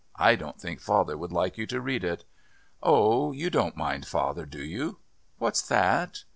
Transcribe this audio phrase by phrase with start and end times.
[0.17, 2.25] I don't think father would like you to read it."
[2.81, 4.97] "Oh, you don't mind, father, do you?"
[5.37, 6.23] "What's that?"